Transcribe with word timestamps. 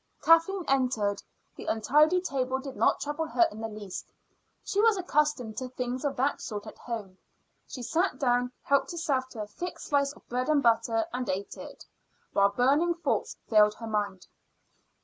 Kathleen 0.23 0.65
entered. 0.67 1.21
The 1.55 1.67
untidy 1.67 2.21
table 2.21 2.57
did 2.57 2.75
not 2.75 2.99
trouble 2.99 3.27
her 3.27 3.47
in 3.51 3.61
the 3.61 3.67
least; 3.67 4.11
she 4.63 4.81
was 4.81 4.97
accustomed 4.97 5.57
to 5.57 5.69
things 5.69 6.03
of 6.03 6.15
that 6.15 6.41
sort 6.41 6.65
at 6.65 6.79
home. 6.79 7.19
She 7.67 7.83
sat 7.83 8.17
down, 8.17 8.51
helped 8.63 8.89
herself 8.89 9.29
to 9.29 9.43
a 9.43 9.47
thick 9.47 9.77
slice 9.77 10.11
of 10.13 10.27
bread 10.27 10.49
and 10.49 10.63
butter, 10.63 11.05
and 11.13 11.29
ate 11.29 11.55
it, 11.55 11.85
while 12.33 12.49
burning 12.49 12.95
thoughts 12.95 13.37
filled 13.47 13.75
her 13.75 13.85
mind. 13.85 14.25